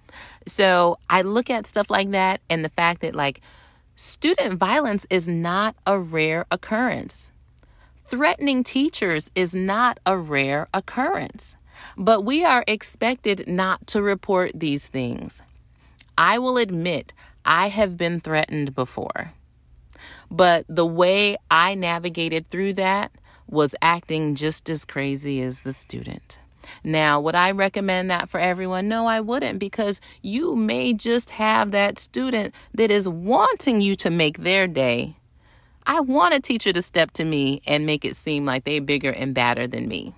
so 0.47 0.97
i 1.09 1.21
look 1.21 1.49
at 1.49 1.65
stuff 1.65 1.89
like 1.89 2.11
that 2.11 2.41
and 2.49 2.63
the 2.63 2.69
fact 2.69 3.01
that 3.01 3.15
like 3.15 3.41
Student 3.97 4.55
violence 4.55 5.07
is 5.09 5.25
not 5.25 5.77
a 5.87 5.97
rare 5.97 6.45
occurrence. 6.51 7.31
Threatening 8.09 8.61
teachers 8.61 9.31
is 9.35 9.55
not 9.55 10.01
a 10.05 10.17
rare 10.17 10.67
occurrence, 10.73 11.55
but 11.95 12.25
we 12.25 12.43
are 12.43 12.65
expected 12.67 13.47
not 13.47 13.87
to 13.87 14.01
report 14.01 14.51
these 14.53 14.89
things. 14.89 15.41
I 16.17 16.39
will 16.39 16.57
admit 16.57 17.13
I 17.43 17.69
have 17.69 17.97
been 17.97 18.19
threatened 18.19 18.73
before, 18.75 19.33
but 20.31 20.65
the 20.67 20.85
way 20.85 21.37
I 21.51 21.75
navigated 21.75 22.47
through 22.47 22.73
that 22.73 23.11
was 23.47 23.75
acting 23.81 24.35
just 24.35 24.69
as 24.69 24.85
crazy 24.85 25.41
as 25.41 25.61
the 25.61 25.73
student. 25.73 26.39
Now, 26.83 27.19
would 27.19 27.35
I 27.35 27.51
recommend 27.51 28.09
that 28.09 28.29
for 28.29 28.39
everyone? 28.39 28.87
No, 28.87 29.05
I 29.05 29.21
wouldn't 29.21 29.59
because 29.59 30.01
you 30.21 30.55
may 30.55 30.93
just 30.93 31.31
have 31.31 31.71
that 31.71 31.99
student 31.99 32.53
that 32.73 32.91
is 32.91 33.07
wanting 33.07 33.81
you 33.81 33.95
to 33.97 34.09
make 34.09 34.39
their 34.39 34.67
day. 34.67 35.15
I 35.85 35.99
want 35.99 36.33
a 36.33 36.39
teacher 36.39 36.73
to 36.73 36.81
step 36.81 37.11
to 37.11 37.25
me 37.25 37.61
and 37.67 37.85
make 37.85 38.05
it 38.05 38.15
seem 38.15 38.45
like 38.45 38.63
they're 38.63 38.81
bigger 38.81 39.11
and 39.11 39.35
badder 39.35 39.67
than 39.67 39.87
me. 39.87 40.15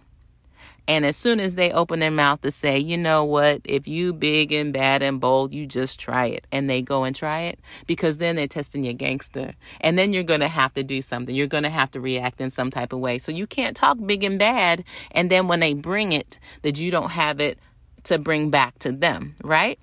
And 0.88 1.06
as 1.06 1.17
soon 1.17 1.39
as 1.39 1.56
they 1.56 1.72
open 1.72 2.00
their 2.00 2.12
mouth 2.12 2.41
to 2.41 2.51
say, 2.51 2.79
you 2.79 2.98
know 2.98 3.25
what, 3.25 3.62
if 3.65 3.88
you 3.88 4.13
big 4.13 4.53
and 4.53 4.72
bad 4.72 5.01
and 5.01 5.20
bold, 5.20 5.53
you 5.53 5.65
just 5.65 6.00
try 6.00 6.27
it. 6.27 6.48
And 6.51 6.70
they 6.70 6.82
go 6.82 7.03
and 7.03 7.15
try 7.15 7.41
it 7.41 7.60
because 7.88 8.20
then 8.20 8.38
they're 8.38 8.48
testing 8.48 8.84
your 8.84 8.94
gangster. 8.94 9.53
And 9.82 9.98
then 9.98 10.13
you're 10.13 10.24
going 10.24 10.39
to 10.39 10.48
have 10.48 10.74
to 10.75 10.84
do 10.84 11.01
something. 11.01 11.36
You're 11.36 11.48
going 11.48 11.63
to 11.63 11.70
have 11.70 11.91
to 11.91 12.00
react 12.00 12.39
in 12.39 12.51
some 12.51 12.72
type 12.72 12.94
of 12.94 13.00
way. 13.00 13.17
So 13.17 13.32
you 13.32 13.48
can't 13.48 13.75
talk 13.75 13.98
big 14.06 14.24
and 14.24 14.39
bad. 14.39 14.86
And 15.12 15.29
then 15.29 15.48
when 15.48 15.60
they 15.60 15.74
bring 15.74 16.13
it, 16.13 16.39
that 16.62 16.79
you 16.79 16.89
don't 16.89 17.12
have 17.12 17.41
it 17.41 17.60
to 18.03 18.17
bring 18.17 18.50
back 18.50 18.79
to 18.79 18.91
them, 18.91 19.36
right? 19.44 19.77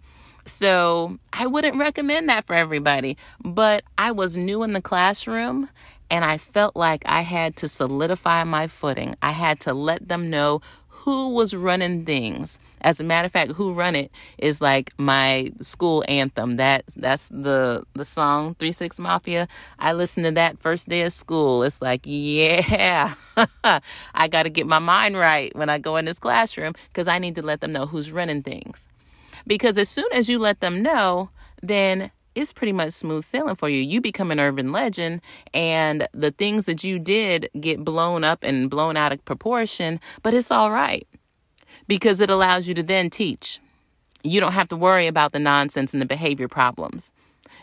So 0.46 1.18
I 1.32 1.46
wouldn't 1.46 1.76
recommend 1.76 2.28
that 2.28 2.46
for 2.46 2.54
everybody. 2.54 3.18
But 3.44 3.82
I 3.98 4.12
was 4.12 4.36
new 4.36 4.62
in 4.62 4.72
the 4.72 4.82
classroom 4.82 5.68
and 6.10 6.24
I 6.24 6.38
felt 6.38 6.76
like 6.76 7.02
I 7.06 7.22
had 7.22 7.56
to 7.56 7.68
solidify 7.68 8.44
my 8.44 8.66
footing. 8.66 9.14
I 9.22 9.32
had 9.32 9.60
to 9.60 9.74
let 9.74 10.08
them 10.08 10.30
know 10.30 10.60
who 10.94 11.30
was 11.30 11.54
running 11.54 12.04
things. 12.04 12.58
As 12.80 13.00
a 13.00 13.04
matter 13.04 13.26
of 13.26 13.32
fact, 13.32 13.52
who 13.52 13.72
run 13.72 13.96
it 13.96 14.10
is 14.38 14.60
like 14.60 14.92
my 14.98 15.50
school 15.60 16.04
anthem. 16.06 16.56
That 16.56 16.84
that's 16.96 17.28
the 17.28 17.84
the 17.94 18.04
song 18.04 18.54
Three 18.54 18.72
Six 18.72 18.98
Mafia. 18.98 19.48
I 19.78 19.92
listened 19.92 20.24
to 20.26 20.32
that 20.32 20.60
first 20.60 20.88
day 20.88 21.02
of 21.02 21.12
school. 21.12 21.62
It's 21.62 21.82
like, 21.82 22.02
yeah, 22.04 23.14
I 24.14 24.28
got 24.28 24.44
to 24.44 24.50
get 24.50 24.66
my 24.66 24.78
mind 24.78 25.16
right 25.16 25.54
when 25.56 25.68
I 25.68 25.78
go 25.78 25.96
in 25.96 26.04
this 26.04 26.18
classroom 26.18 26.74
because 26.88 27.08
I 27.08 27.18
need 27.18 27.34
to 27.36 27.42
let 27.42 27.60
them 27.60 27.72
know 27.72 27.86
who's 27.86 28.12
running 28.12 28.42
things. 28.42 28.88
Because 29.46 29.76
as 29.76 29.88
soon 29.88 30.08
as 30.12 30.28
you 30.28 30.38
let 30.38 30.60
them 30.60 30.82
know, 30.82 31.28
then 31.62 32.10
it's 32.34 32.52
pretty 32.52 32.72
much 32.72 32.92
smooth 32.92 33.24
sailing 33.24 33.56
for 33.56 33.68
you. 33.68 33.80
You 33.80 34.00
become 34.00 34.30
an 34.30 34.40
urban 34.40 34.72
legend, 34.72 35.20
and 35.52 36.08
the 36.12 36.30
things 36.30 36.66
that 36.66 36.84
you 36.84 36.98
did 36.98 37.50
get 37.60 37.84
blown 37.84 38.24
up 38.24 38.42
and 38.42 38.70
blown 38.70 38.96
out 38.96 39.12
of 39.12 39.24
proportion, 39.24 40.00
but 40.22 40.34
it's 40.34 40.50
all 40.50 40.70
right 40.70 41.06
because 41.86 42.20
it 42.20 42.30
allows 42.30 42.66
you 42.66 42.74
to 42.74 42.82
then 42.82 43.10
teach. 43.10 43.60
You 44.22 44.40
don't 44.40 44.52
have 44.52 44.68
to 44.68 44.76
worry 44.76 45.06
about 45.06 45.32
the 45.32 45.38
nonsense 45.38 45.92
and 45.92 46.00
the 46.00 46.06
behavior 46.06 46.48
problems. 46.48 47.12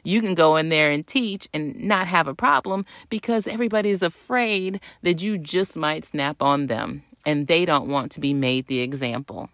You 0.04 0.22
can 0.22 0.36
go 0.36 0.56
in 0.56 0.70
there 0.70 0.92
and 0.92 1.06
teach 1.06 1.48
and 1.54 1.76
not 1.76 2.08
have 2.08 2.28
a 2.28 2.36
problem 2.36 2.86
because 3.10 3.48
everybody's 3.48 4.02
afraid 4.02 4.80
that 5.04 5.22
you 5.22 5.38
just 5.38 5.78
might 5.78 6.06
snap 6.06 6.42
on 6.42 6.68
them 6.68 7.04
and 7.26 7.48
they 7.48 7.66
don't 7.66 7.90
want 7.90 8.12
to 8.14 8.20
be 8.20 8.34
made 8.34 8.68
the 8.68 8.80
example. 8.80 9.50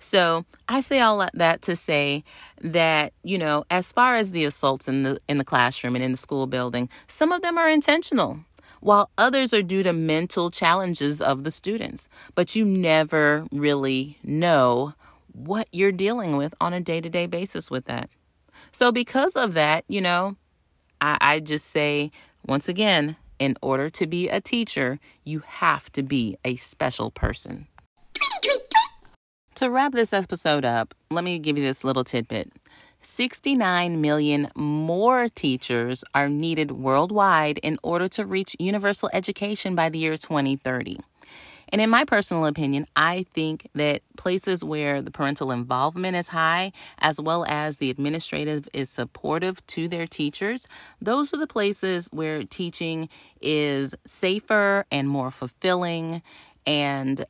So 0.00 0.46
I 0.68 0.80
say 0.80 1.00
all 1.00 1.28
that 1.32 1.62
to 1.62 1.76
say 1.76 2.24
that, 2.62 3.12
you 3.22 3.38
know, 3.38 3.64
as 3.70 3.92
far 3.92 4.16
as 4.16 4.32
the 4.32 4.44
assaults 4.44 4.88
in 4.88 5.02
the 5.02 5.20
in 5.28 5.38
the 5.38 5.44
classroom 5.44 5.94
and 5.94 6.02
in 6.02 6.12
the 6.12 6.16
school 6.16 6.46
building, 6.46 6.88
some 7.06 7.32
of 7.32 7.42
them 7.42 7.58
are 7.58 7.68
intentional 7.68 8.40
while 8.80 9.10
others 9.18 9.52
are 9.52 9.62
due 9.62 9.82
to 9.82 9.92
mental 9.92 10.50
challenges 10.50 11.20
of 11.20 11.44
the 11.44 11.50
students. 11.50 12.08
But 12.34 12.56
you 12.56 12.64
never 12.64 13.46
really 13.52 14.18
know 14.24 14.94
what 15.32 15.68
you're 15.70 15.92
dealing 15.92 16.36
with 16.36 16.54
on 16.60 16.72
a 16.72 16.80
day 16.80 17.02
to 17.02 17.10
day 17.10 17.26
basis 17.26 17.70
with 17.70 17.84
that. 17.84 18.08
So, 18.72 18.90
because 18.90 19.36
of 19.36 19.54
that, 19.54 19.84
you 19.86 20.00
know, 20.00 20.36
I, 21.00 21.18
I, 21.20 21.40
just 21.40 21.66
say 21.66 22.10
once 22.46 22.68
again, 22.68 23.16
in 23.38 23.56
order 23.62 23.90
to 23.90 24.06
be 24.06 24.28
a 24.28 24.40
teacher, 24.40 24.98
you 25.24 25.40
have 25.40 25.90
to 25.92 26.02
be 26.02 26.36
a 26.44 26.56
special 26.56 27.10
person. 27.10 27.66
To 29.60 29.68
wrap 29.68 29.92
this 29.92 30.14
episode 30.14 30.64
up, 30.64 30.94
let 31.10 31.22
me 31.22 31.38
give 31.38 31.58
you 31.58 31.62
this 31.62 31.84
little 31.84 32.02
tidbit. 32.02 32.50
69 33.02 34.00
million 34.00 34.50
more 34.54 35.28
teachers 35.28 36.02
are 36.14 36.30
needed 36.30 36.70
worldwide 36.70 37.58
in 37.58 37.76
order 37.82 38.08
to 38.08 38.24
reach 38.24 38.56
universal 38.58 39.10
education 39.12 39.74
by 39.74 39.90
the 39.90 39.98
year 39.98 40.16
2030. 40.16 40.98
And 41.68 41.82
in 41.82 41.90
my 41.90 42.06
personal 42.06 42.46
opinion, 42.46 42.86
I 42.96 43.26
think 43.34 43.68
that 43.74 44.00
places 44.16 44.64
where 44.64 45.02
the 45.02 45.10
parental 45.10 45.52
involvement 45.52 46.16
is 46.16 46.28
high, 46.28 46.72
as 46.98 47.20
well 47.20 47.44
as 47.46 47.76
the 47.76 47.90
administrative 47.90 48.66
is 48.72 48.88
supportive 48.88 49.66
to 49.66 49.88
their 49.88 50.06
teachers, 50.06 50.66
those 51.02 51.34
are 51.34 51.38
the 51.38 51.46
places 51.46 52.08
where 52.14 52.44
teaching 52.44 53.10
is 53.42 53.94
safer 54.06 54.86
and 54.90 55.06
more 55.06 55.30
fulfilling. 55.30 56.22
And 56.66 57.26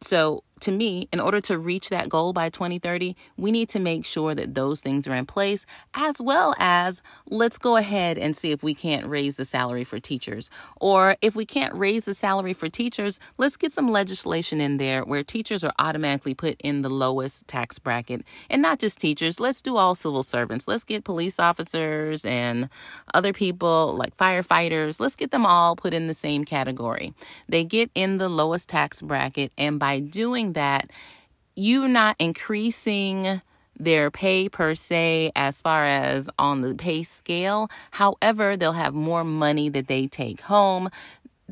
so, 0.00 0.44
to 0.62 0.72
me, 0.72 1.08
in 1.12 1.20
order 1.20 1.40
to 1.42 1.58
reach 1.58 1.88
that 1.90 2.08
goal 2.08 2.32
by 2.32 2.48
2030, 2.48 3.14
we 3.36 3.50
need 3.50 3.68
to 3.70 3.78
make 3.78 4.04
sure 4.04 4.34
that 4.34 4.54
those 4.54 4.80
things 4.82 5.06
are 5.06 5.14
in 5.14 5.26
place, 5.26 5.66
as 5.94 6.20
well 6.20 6.54
as 6.58 7.02
let's 7.28 7.58
go 7.58 7.76
ahead 7.76 8.18
and 8.18 8.36
see 8.36 8.50
if 8.50 8.62
we 8.62 8.74
can't 8.74 9.06
raise 9.06 9.36
the 9.36 9.44
salary 9.44 9.84
for 9.84 10.00
teachers. 10.00 10.50
Or 10.80 11.16
if 11.20 11.34
we 11.34 11.44
can't 11.44 11.74
raise 11.74 12.04
the 12.04 12.14
salary 12.14 12.52
for 12.52 12.68
teachers, 12.68 13.20
let's 13.38 13.56
get 13.56 13.72
some 13.72 13.90
legislation 13.90 14.60
in 14.60 14.78
there 14.78 15.02
where 15.04 15.22
teachers 15.22 15.64
are 15.64 15.72
automatically 15.78 16.34
put 16.34 16.60
in 16.60 16.82
the 16.82 16.90
lowest 16.90 17.46
tax 17.48 17.78
bracket. 17.78 18.22
And 18.48 18.62
not 18.62 18.78
just 18.78 19.00
teachers, 19.00 19.40
let's 19.40 19.62
do 19.62 19.76
all 19.76 19.94
civil 19.94 20.22
servants. 20.22 20.68
Let's 20.68 20.84
get 20.84 21.04
police 21.04 21.38
officers 21.38 22.24
and 22.24 22.68
other 23.14 23.32
people 23.32 23.94
like 23.96 24.16
firefighters, 24.16 25.00
let's 25.00 25.16
get 25.16 25.30
them 25.30 25.44
all 25.44 25.76
put 25.76 25.92
in 25.92 26.06
the 26.06 26.14
same 26.14 26.44
category. 26.44 27.14
They 27.48 27.64
get 27.64 27.90
in 27.94 28.18
the 28.18 28.28
lowest 28.28 28.68
tax 28.68 29.02
bracket, 29.02 29.52
and 29.58 29.78
by 29.78 29.98
that 30.54 30.90
you're 31.56 31.88
not 31.88 32.16
increasing 32.18 33.40
their 33.78 34.10
pay 34.10 34.48
per 34.48 34.74
se 34.74 35.32
as 35.34 35.60
far 35.60 35.86
as 35.86 36.30
on 36.38 36.60
the 36.60 36.74
pay 36.74 37.02
scale. 37.02 37.68
However, 37.92 38.56
they'll 38.56 38.72
have 38.72 38.94
more 38.94 39.24
money 39.24 39.68
that 39.70 39.88
they 39.88 40.06
take 40.06 40.42
home. 40.42 40.88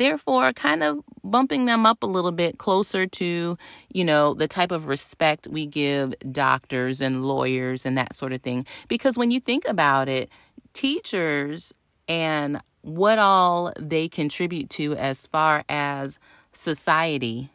therefore 0.01 0.53
kind 0.53 0.83
of 0.83 1.01
bumping 1.23 1.67
them 1.67 1.85
up 1.85 2.03
a 2.03 2.07
little 2.07 2.33
bit 2.33 2.59
closer 2.59 3.07
to, 3.07 3.57
you 3.93 4.05
know, 4.05 4.35
the 4.35 4.49
type 4.49 4.73
of 4.73 4.87
respect 4.87 5.47
we 5.49 5.67
give 5.67 6.15
doctors 6.33 7.01
and 7.01 7.25
lawyers 7.25 7.85
and 7.85 7.97
that 7.99 8.15
sort 8.15 8.33
of 8.33 8.41
thing. 8.41 8.67
Because 8.89 9.19
when 9.19 9.31
you 9.31 9.41
think 9.41 9.65
about 9.67 10.09
it, 10.09 10.31
teachers 10.73 11.75
and 12.09 12.61
what 12.83 13.19
all 13.19 13.73
they 13.79 14.09
contribute 14.09 14.71
to 14.71 14.95
as 14.97 15.27
far 15.27 15.65
as 15.69 16.19
society 16.53 17.51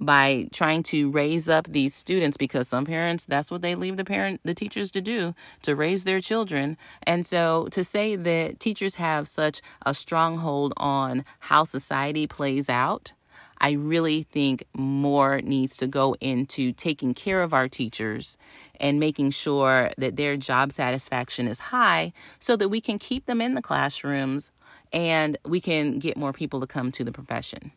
by 0.00 0.48
trying 0.52 0.82
to 0.82 1.10
raise 1.10 1.48
up 1.48 1.66
these 1.66 1.94
students 1.94 2.36
because 2.36 2.68
some 2.68 2.86
parents 2.86 3.26
that's 3.26 3.50
what 3.50 3.62
they 3.62 3.74
leave 3.74 3.96
the 3.96 4.04
parent 4.04 4.40
the 4.44 4.54
teachers 4.54 4.90
to 4.90 5.00
do 5.00 5.34
to 5.62 5.76
raise 5.76 6.04
their 6.04 6.20
children 6.20 6.76
and 7.02 7.26
so 7.26 7.68
to 7.70 7.84
say 7.84 8.16
that 8.16 8.58
teachers 8.58 8.94
have 8.96 9.28
such 9.28 9.60
a 9.84 9.92
stronghold 9.92 10.72
on 10.76 11.24
how 11.40 11.64
society 11.64 12.26
plays 12.26 12.68
out 12.68 13.12
I 13.60 13.72
really 13.72 14.22
think 14.22 14.64
more 14.72 15.42
needs 15.42 15.76
to 15.78 15.86
go 15.86 16.16
into 16.20 16.72
taking 16.72 17.12
care 17.12 17.42
of 17.42 17.52
our 17.52 17.68
teachers 17.68 18.38
and 18.80 18.98
making 18.98 19.32
sure 19.32 19.90
that 19.98 20.16
their 20.16 20.38
job 20.38 20.72
satisfaction 20.72 21.46
is 21.46 21.58
high 21.58 22.14
so 22.38 22.56
that 22.56 22.70
we 22.70 22.80
can 22.80 22.98
keep 22.98 23.26
them 23.26 23.42
in 23.42 23.54
the 23.54 23.60
classrooms 23.60 24.50
and 24.92 25.36
we 25.44 25.60
can 25.60 25.98
get 25.98 26.16
more 26.16 26.32
people 26.32 26.60
to 26.60 26.66
come 26.66 26.90
to 26.92 27.04
the 27.04 27.12
profession. 27.12 27.72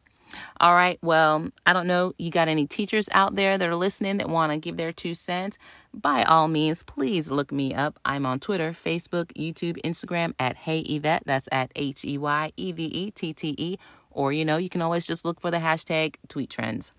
All 0.59 0.75
right. 0.75 0.97
Well, 1.01 1.49
I 1.65 1.73
don't 1.73 1.87
know. 1.87 2.13
You 2.17 2.31
got 2.31 2.47
any 2.47 2.67
teachers 2.67 3.09
out 3.11 3.35
there 3.35 3.57
that 3.57 3.67
are 3.67 3.75
listening 3.75 4.17
that 4.17 4.29
want 4.29 4.51
to 4.51 4.57
give 4.57 4.77
their 4.77 4.91
two 4.91 5.15
cents? 5.15 5.57
By 5.93 6.23
all 6.23 6.47
means, 6.47 6.83
please 6.83 7.29
look 7.29 7.51
me 7.51 7.73
up. 7.73 7.99
I'm 8.05 8.25
on 8.25 8.39
Twitter, 8.39 8.71
Facebook, 8.71 9.33
YouTube, 9.33 9.77
Instagram 9.83 10.33
at 10.39 10.55
Hey 10.55 10.79
Yvette. 10.79 11.23
That's 11.25 11.47
at 11.51 11.71
H 11.75 12.03
E 12.05 12.17
Y 12.17 12.51
E 12.57 12.71
V 12.71 12.85
E 12.85 13.11
T 13.11 13.33
T 13.33 13.55
E. 13.57 13.77
Or, 14.11 14.31
you 14.31 14.45
know, 14.45 14.57
you 14.57 14.69
can 14.69 14.81
always 14.81 15.05
just 15.05 15.25
look 15.25 15.39
for 15.41 15.51
the 15.51 15.57
hashtag 15.57 16.15
tweet 16.27 16.49
trends. 16.49 16.93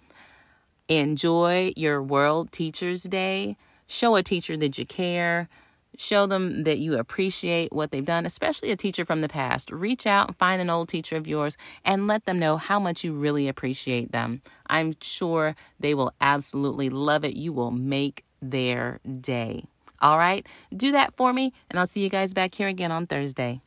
Enjoy 0.89 1.73
your 1.77 2.03
World 2.03 2.53
Teachers 2.53 3.05
Day. 3.05 3.57
Show 3.87 4.17
a 4.17 4.23
teacher 4.23 4.57
that 4.57 4.79
you 4.79 4.87
care. 4.87 5.49
Show 5.97 6.27
them 6.27 6.65
that 6.65 6.79
you 6.79 6.99
appreciate 6.99 7.73
what 7.73 7.91
they've 7.91 8.05
done, 8.05 8.27
especially 8.27 8.71
a 8.71 8.77
teacher 8.77 9.05
from 9.05 9.21
the 9.21 9.29
past. 9.29 9.71
Reach 9.71 10.07
out 10.07 10.29
and 10.29 10.37
find 10.37 10.61
an 10.61 10.71
old 10.71 10.89
teacher 10.89 11.17
of 11.17 11.27
yours 11.27 11.57
and 11.85 12.07
let 12.07 12.25
them 12.25 12.39
know 12.39 12.57
how 12.57 12.81
much 12.81 13.05
you 13.05 13.13
really 13.13 13.49
appreciate 13.49 14.13
them. 14.13 14.43
I'm 14.67 14.97
sure 15.01 15.55
they 15.79 15.95
will 15.95 16.13
absolutely 16.21 16.91
love 16.91 17.25
it. 17.25 17.37
You 17.37 17.53
will 17.53 17.71
make 17.71 18.25
their 18.43 19.01
day. 19.21 19.65
All 20.01 20.19
right? 20.19 20.47
Do 20.77 20.93
that 20.93 21.15
for 21.17 21.33
me, 21.33 21.53
and 21.71 21.79
I'll 21.79 21.87
see 21.87 22.03
you 22.03 22.11
guys 22.11 22.35
back 22.35 22.55
here 22.55 22.69
again 22.69 22.93
on 22.93 23.07
Thursday. 23.07 23.61